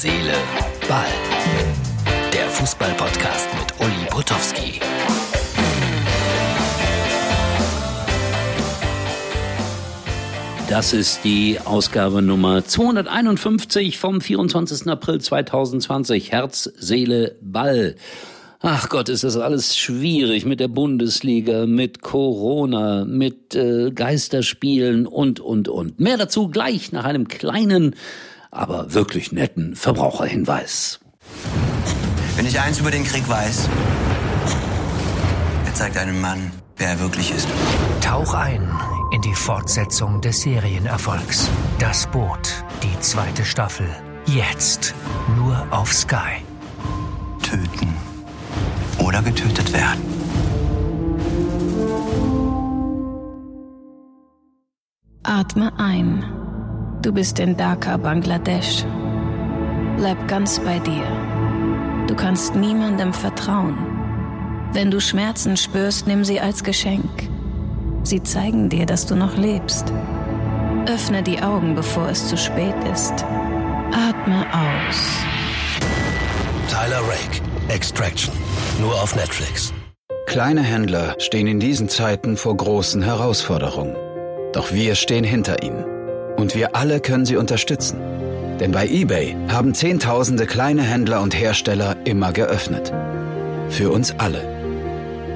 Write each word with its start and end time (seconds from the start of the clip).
Seele, 0.00 0.34
Ball. 0.88 1.06
Der 2.32 2.48
Fußball-Podcast 2.50 3.48
mit 3.58 3.80
Uli 3.80 4.06
Potowski. 4.08 4.78
Das 10.70 10.92
ist 10.92 11.24
die 11.24 11.58
Ausgabe 11.64 12.22
Nummer 12.22 12.64
251 12.64 13.98
vom 13.98 14.20
24. 14.20 14.86
April 14.86 15.20
2020. 15.20 16.30
Herz, 16.30 16.70
Seele, 16.76 17.34
Ball. 17.40 17.96
Ach 18.60 18.88
Gott, 18.88 19.08
ist 19.08 19.24
das 19.24 19.36
alles 19.36 19.76
schwierig 19.76 20.46
mit 20.46 20.60
der 20.60 20.68
Bundesliga, 20.68 21.66
mit 21.66 22.02
Corona, 22.02 23.04
mit 23.04 23.56
äh, 23.56 23.90
Geisterspielen 23.90 25.08
und, 25.08 25.40
und, 25.40 25.68
und. 25.68 25.98
Mehr 25.98 26.18
dazu 26.18 26.46
gleich 26.46 26.92
nach 26.92 27.04
einem 27.04 27.26
kleinen, 27.26 27.96
aber 28.50 28.94
wirklich 28.94 29.32
netten 29.32 29.76
Verbraucherhinweis. 29.76 31.00
Wenn 32.36 32.46
ich 32.46 32.60
eins 32.60 32.78
über 32.78 32.90
den 32.90 33.04
Krieg 33.04 33.28
weiß, 33.28 33.68
er 35.66 35.74
zeigt 35.74 35.96
einem 35.96 36.20
Mann, 36.20 36.52
wer 36.76 36.88
er 36.88 37.00
wirklich 37.00 37.32
ist. 37.32 37.48
Tauch 38.00 38.34
ein 38.34 38.70
in 39.10 39.22
die 39.22 39.34
Fortsetzung 39.34 40.20
des 40.20 40.42
Serienerfolgs. 40.42 41.48
Das 41.78 42.06
Boot, 42.06 42.64
die 42.82 43.00
zweite 43.00 43.44
Staffel. 43.44 43.88
Jetzt 44.26 44.94
nur 45.36 45.66
auf 45.70 45.92
Sky. 45.92 46.42
Töten 47.42 47.94
oder 48.98 49.22
getötet 49.22 49.72
werden. 49.72 50.02
Atme 55.22 55.72
ein. 55.78 56.37
Du 57.02 57.12
bist 57.12 57.38
in 57.38 57.56
Dhaka, 57.56 57.96
Bangladesch. 57.96 58.84
Bleib 59.98 60.26
ganz 60.26 60.58
bei 60.58 60.80
dir. 60.80 61.06
Du 62.08 62.16
kannst 62.16 62.56
niemandem 62.56 63.12
vertrauen. 63.12 63.76
Wenn 64.72 64.90
du 64.90 65.00
Schmerzen 65.00 65.56
spürst, 65.56 66.08
nimm 66.08 66.24
sie 66.24 66.40
als 66.40 66.64
Geschenk. 66.64 67.08
Sie 68.02 68.22
zeigen 68.22 68.68
dir, 68.68 68.84
dass 68.84 69.06
du 69.06 69.14
noch 69.14 69.36
lebst. 69.36 69.92
Öffne 70.86 71.22
die 71.22 71.40
Augen, 71.40 71.76
bevor 71.76 72.08
es 72.08 72.28
zu 72.28 72.36
spät 72.36 72.74
ist. 72.92 73.24
Atme 73.92 74.44
aus. 74.52 74.98
Tyler 76.68 77.00
Rake, 77.00 77.42
Extraction. 77.68 78.34
Nur 78.80 78.94
auf 78.94 79.14
Netflix. 79.14 79.72
Kleine 80.26 80.62
Händler 80.62 81.14
stehen 81.18 81.46
in 81.46 81.60
diesen 81.60 81.88
Zeiten 81.88 82.36
vor 82.36 82.56
großen 82.56 83.02
Herausforderungen. 83.02 83.94
Doch 84.52 84.72
wir 84.72 84.94
stehen 84.94 85.24
hinter 85.24 85.62
ihnen. 85.62 85.97
Und 86.38 86.54
wir 86.54 86.76
alle 86.76 87.00
können 87.00 87.26
sie 87.26 87.36
unterstützen. 87.36 87.98
Denn 88.60 88.70
bei 88.70 88.86
eBay 88.86 89.36
haben 89.48 89.74
Zehntausende 89.74 90.46
kleine 90.46 90.82
Händler 90.82 91.20
und 91.20 91.34
Hersteller 91.36 91.96
immer 92.04 92.32
geöffnet. 92.32 92.92
Für 93.70 93.90
uns 93.90 94.14
alle. 94.18 94.42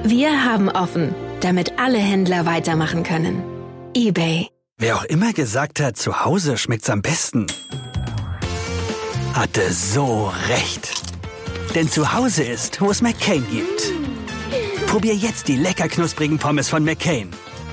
Wir 0.05 0.45
haben 0.45 0.69
offen, 0.69 1.13
damit 1.41 1.77
alle 1.77 1.97
Händler 1.97 2.45
weitermachen 2.45 3.03
können. 3.03 3.43
eBay. 3.93 4.47
Wer 4.77 4.95
auch 4.95 5.03
immer 5.03 5.33
gesagt 5.33 5.81
hat, 5.81 5.97
zu 5.97 6.23
Hause 6.23 6.57
schmeckt's 6.57 6.89
am 6.89 7.01
besten, 7.01 7.47
hatte 9.33 9.71
so 9.71 10.31
recht. 10.47 11.03
Denn 11.75 11.89
zu 11.89 12.13
Hause 12.13 12.43
ist, 12.43 12.79
wo 12.79 12.91
es 12.91 13.01
McCain 13.01 13.45
gibt. 13.51 13.91
Probier 14.87 15.15
jetzt 15.15 15.47
die 15.49 15.57
lecker 15.57 15.89
knusprigen 15.89 16.37
Pommes 16.37 16.69
von 16.69 16.83
McCain. 16.85 17.29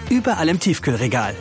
Überall 0.09 0.49
im 0.49 0.59
Tiefkühlregal. 0.59 1.35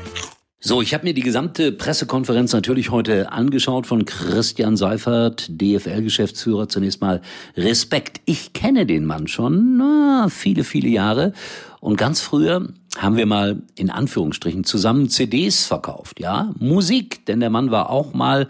So, 0.61 0.81
ich 0.81 0.93
habe 0.93 1.05
mir 1.05 1.13
die 1.13 1.21
gesamte 1.21 1.71
Pressekonferenz 1.71 2.51
natürlich 2.51 2.91
heute 2.91 3.31
angeschaut 3.31 3.87
von 3.87 4.03
Christian 4.03 4.75
Seifert, 4.75 5.47
DFL-Geschäftsführer. 5.49 6.67
Zunächst 6.67 6.99
mal 6.99 7.21
Respekt. 7.55 8.19
Ich 8.25 8.51
kenne 8.51 8.85
den 8.85 9.05
Mann 9.05 9.29
schon 9.29 9.77
na, 9.77 10.27
viele, 10.29 10.65
viele 10.65 10.89
Jahre. 10.89 11.31
Und 11.79 11.95
ganz 11.95 12.19
früher 12.19 12.67
haben 12.97 13.15
wir 13.15 13.25
mal 13.25 13.61
in 13.75 13.89
Anführungsstrichen 13.89 14.65
zusammen 14.65 15.07
CDs 15.07 15.65
verkauft, 15.65 16.19
ja, 16.19 16.53
Musik, 16.59 17.25
denn 17.25 17.39
der 17.39 17.49
Mann 17.49 17.71
war 17.71 17.89
auch 17.89 18.13
mal 18.13 18.49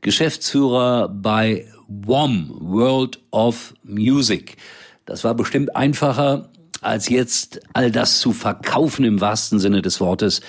Geschäftsführer 0.00 1.08
bei 1.08 1.66
WOM, 1.88 2.54
World 2.60 3.18
of 3.32 3.74
Music. 3.82 4.58
Das 5.06 5.24
war 5.24 5.34
bestimmt 5.34 5.74
einfacher, 5.74 6.50
als 6.82 7.08
jetzt 7.08 7.60
all 7.72 7.90
das 7.90 8.20
zu 8.20 8.32
verkaufen 8.32 9.04
im 9.04 9.20
wahrsten 9.20 9.58
Sinne 9.58 9.82
des 9.82 10.00
Wortes, 10.00 10.40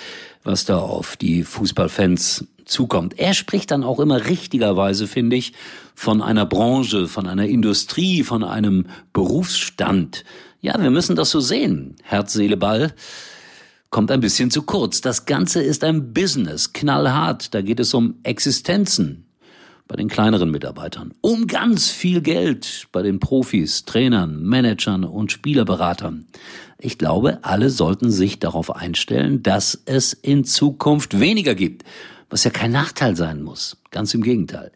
was 0.42 0.64
da 0.64 0.78
auf 0.78 1.16
die 1.16 1.44
Fußballfans 1.44 2.46
zukommt. 2.64 3.18
Er 3.18 3.34
spricht 3.34 3.70
dann 3.70 3.84
auch 3.84 4.00
immer 4.00 4.26
richtigerweise, 4.26 5.06
finde 5.06 5.36
ich, 5.36 5.52
von 5.94 6.22
einer 6.22 6.46
Branche, 6.46 7.08
von 7.08 7.26
einer 7.26 7.46
Industrie, 7.46 8.22
von 8.22 8.44
einem 8.44 8.86
Berufsstand. 9.12 10.24
Ja, 10.60 10.80
wir 10.80 10.90
müssen 10.90 11.16
das 11.16 11.30
so 11.30 11.40
sehen. 11.40 11.96
Herz, 12.02 12.32
Seele, 12.32 12.56
Ball 12.56 12.94
kommt 13.90 14.10
ein 14.10 14.20
bisschen 14.20 14.50
zu 14.50 14.62
kurz. 14.62 15.00
Das 15.00 15.26
Ganze 15.26 15.62
ist 15.62 15.84
ein 15.84 16.12
Business, 16.14 16.72
knallhart. 16.72 17.54
Da 17.54 17.60
geht 17.60 17.80
es 17.80 17.92
um 17.92 18.14
Existenzen 18.22 19.26
bei 19.90 19.96
den 19.96 20.06
kleineren 20.06 20.52
Mitarbeitern, 20.52 21.14
um 21.20 21.48
ganz 21.48 21.90
viel 21.90 22.20
Geld 22.20 22.86
bei 22.92 23.02
den 23.02 23.18
Profis, 23.18 23.84
Trainern, 23.86 24.40
Managern 24.40 25.02
und 25.02 25.32
Spielerberatern. 25.32 26.28
Ich 26.78 26.96
glaube, 26.96 27.40
alle 27.42 27.70
sollten 27.70 28.12
sich 28.12 28.38
darauf 28.38 28.76
einstellen, 28.76 29.42
dass 29.42 29.82
es 29.86 30.12
in 30.12 30.44
Zukunft 30.44 31.18
weniger 31.18 31.56
gibt, 31.56 31.82
was 32.28 32.44
ja 32.44 32.52
kein 32.52 32.70
Nachteil 32.70 33.16
sein 33.16 33.42
muss. 33.42 33.78
Ganz 33.90 34.14
im 34.14 34.22
Gegenteil. 34.22 34.70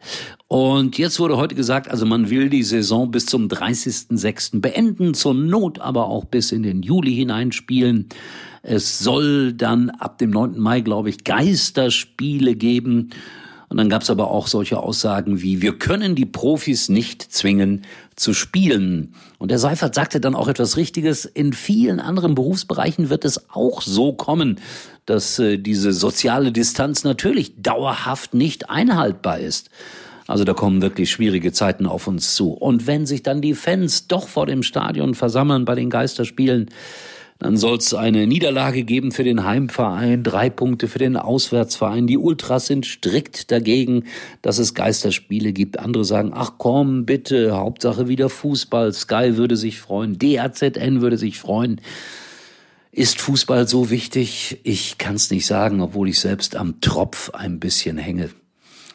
Und 0.49 0.97
jetzt 0.97 1.17
wurde 1.21 1.37
heute 1.37 1.55
gesagt, 1.55 1.89
also 1.89 2.05
man 2.05 2.29
will 2.29 2.49
die 2.49 2.63
Saison 2.63 3.09
bis 3.09 3.25
zum 3.25 3.47
30.06. 3.47 4.59
beenden, 4.59 5.13
zur 5.13 5.33
Not 5.33 5.79
aber 5.79 6.07
auch 6.07 6.25
bis 6.25 6.51
in 6.51 6.61
den 6.61 6.81
Juli 6.81 7.15
hineinspielen. 7.15 8.09
Es 8.63 8.99
soll 8.99 9.53
dann 9.53 9.91
ab 9.91 10.17
dem 10.17 10.31
9. 10.31 10.59
Mai, 10.59 10.81
glaube 10.81 11.09
ich, 11.09 11.23
Geisterspiele 11.23 12.55
geben. 12.55 13.11
Und 13.69 13.77
dann 13.77 13.89
gab 13.89 14.03
es 14.03 14.09
aber 14.09 14.29
auch 14.29 14.47
solche 14.47 14.79
Aussagen 14.79 15.41
wie, 15.41 15.61
wir 15.61 15.77
können 15.77 16.15
die 16.15 16.25
Profis 16.25 16.89
nicht 16.89 17.21
zwingen 17.21 17.83
zu 18.15 18.33
spielen. 18.33 19.13
Und 19.39 19.51
der 19.51 19.59
Seifert 19.59 19.95
sagte 19.95 20.19
dann 20.19 20.35
auch 20.35 20.47
etwas 20.47 20.77
Richtiges. 20.77 21.25
In 21.25 21.53
vielen 21.53 21.99
anderen 21.99 22.35
Berufsbereichen 22.35 23.09
wird 23.09 23.25
es 23.25 23.49
auch 23.49 23.81
so 23.81 24.13
kommen, 24.13 24.59
dass 25.05 25.39
äh, 25.39 25.57
diese 25.57 25.93
soziale 25.93 26.51
Distanz 26.51 27.03
natürlich 27.03 27.61
dauerhaft 27.61 28.33
nicht 28.33 28.69
einhaltbar 28.69 29.39
ist. 29.39 29.69
Also 30.27 30.43
da 30.43 30.53
kommen 30.53 30.81
wirklich 30.81 31.11
schwierige 31.11 31.51
Zeiten 31.51 31.85
auf 31.85 32.07
uns 32.07 32.33
zu. 32.33 32.51
Und 32.51 32.87
wenn 32.87 33.05
sich 33.05 33.21
dann 33.21 33.41
die 33.41 33.53
Fans 33.53 34.07
doch 34.07 34.27
vor 34.27 34.47
dem 34.47 34.63
Stadion 34.63 35.13
versammeln 35.13 35.65
bei 35.65 35.75
den 35.75 35.89
Geisterspielen, 35.89 36.69
dann 37.37 37.57
soll 37.57 37.77
es 37.77 37.93
eine 37.93 38.27
Niederlage 38.27 38.83
geben 38.83 39.11
für 39.11 39.25
den 39.25 39.43
Heimverein, 39.43 40.23
drei 40.23 40.49
Punkte 40.49 40.87
für 40.87 40.99
den 40.99 41.17
Auswärtsverein. 41.17 42.07
Die 42.07 42.17
Ultras 42.17 42.67
sind 42.67 42.85
strikt 42.85 43.51
dagegen, 43.51 44.05
dass 44.41 44.57
es 44.57 44.73
Geisterspiele 44.73 45.51
gibt. 45.51 45.77
Andere 45.77 46.05
sagen, 46.05 46.31
ach 46.33 46.53
komm, 46.57 47.05
bitte, 47.05 47.57
Hauptsache 47.57 48.07
wieder 48.07 48.29
Fußball. 48.29 48.93
Sky 48.93 49.35
würde 49.35 49.57
sich 49.57 49.79
freuen, 49.79 50.17
DAZN 50.17 51.01
würde 51.01 51.17
sich 51.17 51.37
freuen. 51.37 51.81
Ist 52.93 53.19
Fußball 53.19 53.67
so 53.67 53.89
wichtig? 53.89 54.61
Ich 54.63 54.97
kann 54.97 55.15
es 55.15 55.29
nicht 55.29 55.45
sagen, 55.45 55.81
obwohl 55.81 56.07
ich 56.07 56.21
selbst 56.21 56.55
am 56.55 56.79
Tropf 56.79 57.31
ein 57.31 57.59
bisschen 57.59 57.97
hänge. 57.97 58.29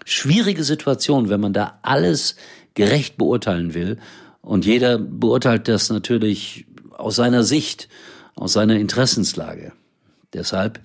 Schwierige 0.07 0.65
Situation, 0.65 1.29
wenn 1.29 1.41
man 1.41 1.53
da 1.53 1.79
alles 1.83 2.37
gerecht 2.73 3.19
beurteilen 3.19 3.75
will. 3.75 3.99
Und 4.41 4.65
jeder 4.65 4.97
beurteilt 4.97 5.69
das 5.69 5.91
natürlich 5.91 6.65
aus 6.97 7.17
seiner 7.17 7.43
Sicht 7.43 7.91
aus 8.35 8.53
seiner 8.53 8.77
Interessenslage. 8.77 9.73
Deshalb 10.33 10.81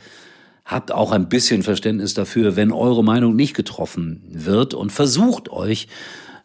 habt 0.66 0.92
auch 0.92 1.12
ein 1.12 1.30
bisschen 1.30 1.64
Verständnis 1.64 2.14
dafür, 2.14 2.56
wenn 2.56 2.72
eure 2.72 3.04
Meinung 3.04 3.36
nicht 3.36 3.56
getroffen 3.56 4.24
wird 4.30 4.74
und 4.74 4.92
versucht 4.92 5.50
euch 5.50 5.88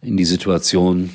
in 0.02 0.16
die 0.16 0.24
Situation 0.24 1.10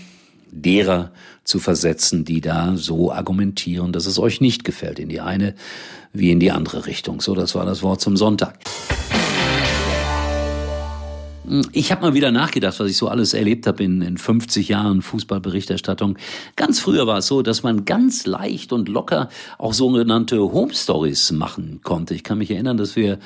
derer 0.51 1.11
zu 1.43 1.59
versetzen, 1.59 2.25
die 2.25 2.41
da 2.41 2.75
so 2.75 3.11
argumentieren, 3.11 3.91
dass 3.91 4.05
es 4.05 4.17
euch 4.17 4.41
nicht 4.41 4.63
gefällt, 4.63 4.99
in 4.99 5.09
die 5.09 5.21
eine 5.21 5.53
wie 6.13 6.31
in 6.31 6.39
die 6.39 6.51
andere 6.51 6.85
Richtung. 6.85 7.21
So, 7.21 7.35
das 7.35 7.55
war 7.55 7.65
das 7.65 7.83
Wort 7.83 8.01
zum 8.01 8.17
Sonntag. 8.17 8.57
Ich 11.71 11.91
habe 11.91 12.01
mal 12.01 12.13
wieder 12.13 12.31
nachgedacht, 12.31 12.79
was 12.79 12.89
ich 12.89 12.97
so 12.97 13.07
alles 13.07 13.33
erlebt 13.33 13.67
habe 13.67 13.83
in, 13.83 14.01
in 14.01 14.17
50 14.17 14.69
Jahren 14.69 15.01
Fußballberichterstattung. 15.01 16.17
Ganz 16.55 16.79
früher 16.79 17.07
war 17.07 17.19
es 17.19 17.27
so, 17.27 17.41
dass 17.41 17.63
man 17.63 17.85
ganz 17.85 18.25
leicht 18.25 18.73
und 18.73 18.89
locker 18.89 19.29
auch 19.57 19.73
sogenannte 19.73 20.39
Home 20.39 20.73
Stories 20.73 21.31
machen 21.31 21.81
konnte. 21.83 22.13
Ich 22.13 22.23
kann 22.23 22.39
mich 22.39 22.51
erinnern, 22.51 22.77
dass 22.77 22.95
wir 22.95 23.19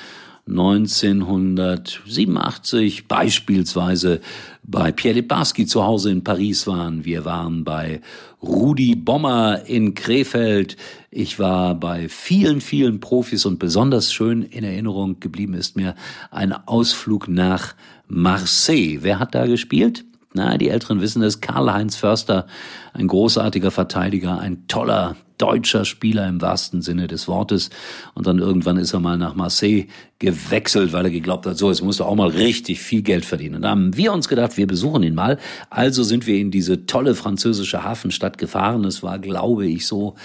1987 0.50 3.08
beispielsweise 3.08 4.20
bei 4.64 4.92
Pierre 4.92 5.16
Littbarski 5.16 5.66
zu 5.66 5.84
Hause 5.84 6.12
in 6.12 6.24
Paris 6.24 6.68
waren. 6.68 7.06
Wir 7.06 7.26
waren 7.26 7.64
bei 7.64 8.02
Rudi 8.42 8.96
Bommer 8.96 9.64
in 9.68 9.94
Krefeld. 9.94 10.78
Ich 11.12 11.40
war 11.40 11.76
bei 11.76 12.10
vielen, 12.10 12.62
vielen 12.62 13.00
Profis 13.00 13.46
und 13.46 13.60
besonders 13.60 14.12
schön 14.12 14.42
in 14.44 14.64
Erinnerung 14.64 15.20
geblieben 15.20 15.54
ist 15.54 15.76
mir 15.76 15.94
ein 16.32 16.54
Ausflug 16.54 17.28
nach 17.28 17.76
Marseille. 18.08 19.00
Wer 19.02 19.20
hat 19.20 19.36
da 19.36 19.46
gespielt? 19.46 20.06
Na, 20.34 20.58
die 20.58 20.70
Älteren 20.70 21.02
wissen 21.02 21.24
es. 21.24 21.42
Karl-Heinz 21.42 21.96
Förster, 21.96 22.46
ein 22.94 23.08
großartiger 23.08 23.72
Verteidiger, 23.72 24.40
ein 24.40 24.68
toller 24.68 25.16
deutscher 25.40 25.86
Spieler 25.86 26.28
im 26.28 26.42
wahrsten 26.42 26.82
Sinne 26.84 27.08
des 27.08 27.28
Wortes. 27.28 27.72
Und 28.14 28.28
dann 28.28 28.38
irgendwann 28.38 28.78
ist 28.78 28.94
er 28.94 29.00
mal 29.00 29.18
nach 29.18 29.34
Marseille 29.34 29.88
gewechselt, 30.20 30.94
weil 30.94 31.06
er 31.06 31.12
geglaubt 31.12 31.48
hat, 31.48 31.58
so, 31.58 31.70
jetzt 31.70 31.82
musst 31.82 32.00
du 32.00 32.04
auch 32.04 32.16
mal 32.16 32.28
richtig 32.28 32.80
viel 32.80 33.02
Geld 33.02 33.26
verdienen. 33.26 33.56
Und 33.56 33.62
da 33.64 33.70
haben 33.70 33.96
wir 33.96 34.14
uns 34.14 34.28
gedacht, 34.28 34.58
wir 34.58 34.68
besuchen 34.68 35.02
ihn 35.02 35.16
mal. 35.16 35.40
Also 35.70 36.04
sind 36.04 36.28
wir 36.28 36.38
in 36.38 36.52
diese 36.52 36.86
tolle 36.86 37.16
französische 37.16 37.84
Hafenstadt 37.84 38.38
gefahren. 38.38 38.84
Es 38.84 39.02
war, 39.02 39.18
glaube 39.18 39.66
ich, 39.66 39.88
so 39.88 40.16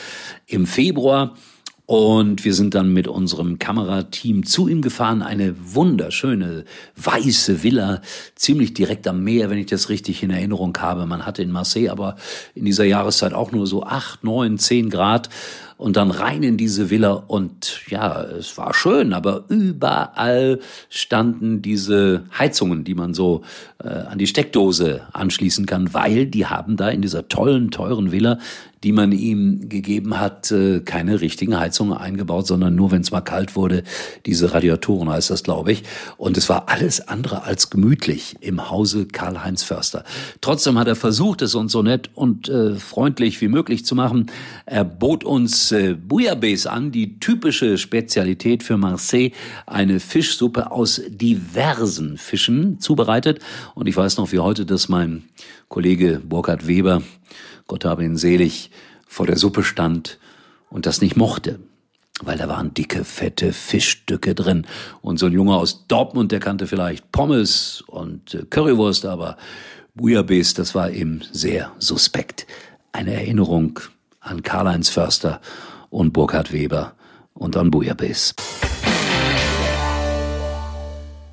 im 0.47 0.67
Februar. 0.67 1.35
Und 1.87 2.47
wir 2.47 2.55
sind 2.55 2.75
dann 2.75 2.95
mit 2.95 3.09
unserem 3.09 3.59
Kamerateam 3.59 4.47
zu 4.47 4.69
ihm 4.69 4.81
gefahren. 4.81 5.21
Eine 5.21 5.55
wunderschöne 5.75 6.65
weiße 6.97 7.63
Villa, 7.63 8.01
ziemlich 8.37 8.73
direkt 8.73 9.07
am 9.07 9.23
Meer, 9.23 9.51
wenn 9.51 9.59
ich 9.59 9.67
das 9.67 9.91
richtig 9.91 10.23
in 10.23 10.31
Erinnerung 10.31 10.75
habe. 10.79 11.05
Man 11.05 11.27
hatte 11.27 11.43
in 11.43 11.51
Marseille 11.51 11.91
aber 11.91 12.17
in 12.55 12.65
dieser 12.65 12.85
Jahreszeit 12.85 13.35
auch 13.35 13.53
nur 13.53 13.67
so 13.67 13.83
acht, 13.83 14.25
neun, 14.25 14.57
zehn 14.57 14.89
Grad 14.89 15.29
und 15.85 15.99
dann 15.99 16.11
rein 16.11 16.43
in 16.43 16.57
diese 16.57 16.89
Villa 16.89 17.13
und 17.13 17.83
ja, 17.91 18.23
es 18.23 18.57
war 18.57 18.73
schön, 18.73 19.13
aber 19.13 19.45
überall 19.51 20.61
standen 20.89 21.61
diese 21.61 22.25
Heizungen, 22.39 22.85
die 22.85 22.95
man 22.95 23.13
so 23.13 23.43
äh, 23.85 23.89
an 23.89 24.17
die 24.17 24.27
Steckdose 24.27 25.03
anschließen 25.13 25.67
kann, 25.67 25.93
weil 25.93 26.25
die 26.25 26.47
haben 26.47 26.79
da 26.79 26.89
in 26.89 27.03
dieser 27.03 27.29
tollen, 27.29 27.71
teuren 27.71 28.13
Villa 28.13 28.39
die 28.85 28.93
man 28.93 29.13
ihm 29.13 29.71
gegeben 29.71 30.21
hat, 30.21 30.53
äh, 30.53 30.81
keine 30.81 31.23
richtigen 31.23 31.59
Heizungen 31.59 31.97
eingebaut, 31.97 32.47
sondern 32.47 32.75
nur, 32.75 32.91
wenn 32.91 33.01
es 33.01 33.11
mal 33.11 33.23
kalt 33.23 33.57
wurde, 33.57 33.83
diese 34.27 34.53
Radiatoren 34.53 35.09
heißt 35.09 35.31
das, 35.31 35.43
glaube 35.43 35.73
ich. 35.73 35.83
Und 36.19 36.37
es 36.37 36.51
war 36.51 36.69
alles 36.69 37.09
andere 37.09 37.45
als 37.45 37.71
gemütlich 37.71 38.37
im 38.41 38.71
Hause 38.71 39.07
Karl-Heinz 39.07 39.63
Förster. 39.63 40.05
Trotzdem 40.43 40.79
hat 40.79 40.87
er 40.87 40.97
versucht, 40.97 41.41
es 41.41 41.55
uns 41.55 41.73
so 41.73 41.83
nett 41.83 42.11
und 42.15 42.51
äh, 42.51 42.75
freundlich 42.75 43.41
wie 43.41 43.49
möglich 43.49 43.87
zu 43.87 43.95
machen. 43.95 44.31
Er 44.67 44.85
bot 44.85 45.25
uns 45.25 45.73
äh, 45.75 45.95
Bouillabaisse 45.95 46.71
an, 46.71 46.91
die 46.91 47.21
typische 47.21 47.77
Spezialität 47.77 48.63
für 48.63 48.79
Marseille, 48.79 49.33
eine 49.67 50.01
Fischsuppe 50.01 50.71
aus 50.71 51.03
diversen 51.09 52.17
Fischen 52.17 52.81
zubereitet. 52.81 53.41
Und 53.75 53.87
ich 53.87 53.97
weiß 53.97 54.17
noch 54.17 54.33
wie 54.33 54.39
heute, 54.39 54.65
dass 54.65 54.89
mein 54.89 55.25
Kollege 55.69 56.21
Burkhard 56.25 56.67
Weber 56.67 57.03
Gott 57.67 57.85
habe 57.85 58.05
ihn 58.05 58.17
selig, 58.17 58.71
vor 59.07 59.27
der 59.27 59.39
Suppe 59.39 59.63
stand 59.63 60.19
und 60.69 60.87
das 60.87 61.01
nicht 61.01 61.17
mochte, 61.17 61.61
weil 62.23 62.37
da 62.37 62.49
waren 62.49 62.75
dicke, 62.75 63.05
fette 63.05 63.53
Fischstücke 63.53 64.35
drin. 64.35 64.67
Und 65.01 65.19
so 65.19 65.27
ein 65.27 65.33
Junge 65.33 65.57
aus 65.57 65.87
Dortmund, 65.87 66.33
der 66.33 66.41
kannte 66.41 66.67
vielleicht 66.67 67.11
Pommes 67.11 67.83
und 67.87 68.35
äh, 68.35 68.45
Currywurst, 68.49 69.07
aber 69.07 69.37
Bouillabaisse, 69.95 70.57
das 70.57 70.75
war 70.75 70.91
ihm 70.91 71.23
sehr 71.33 71.73
suspekt. 71.79 72.47
Eine 72.93 73.15
Erinnerung 73.15 73.81
an 74.25 74.43
Karl-Heinz 74.43 74.89
Förster 74.89 75.41
und 75.91 76.13
Burkhard 76.13 76.53
Weber 76.53 76.95
und 77.35 77.57
an 77.57 77.71
Bouillabaisse. 77.71 78.35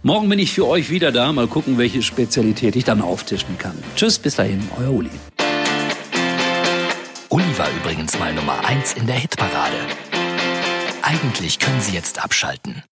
Morgen 0.04 0.30
bin 0.30 0.40
ich 0.40 0.52
für 0.52 0.68
euch 0.68 0.90
wieder 0.90 1.12
da. 1.12 1.32
Mal 1.32 1.48
gucken, 1.48 1.78
welche 1.78 2.02
Spezialität 2.02 2.76
ich 2.76 2.84
dann 2.84 3.02
auftischen 3.02 3.58
kann. 3.58 3.78
Tschüss, 3.96 4.18
bis 4.18 4.36
dahin, 4.36 4.68
euer 4.80 4.92
Uli. 4.92 5.12
Uli 7.30 7.58
war 7.58 7.68
übrigens 7.82 8.18
mal 8.20 8.34
Nummer 8.34 8.66
1 8.66 8.94
in 8.94 9.06
der 9.06 9.16
Hitparade. 9.16 9.78
Eigentlich 11.04 11.60
können 11.60 11.82
Sie 11.82 11.94
jetzt 11.94 12.24
abschalten. 12.24 12.76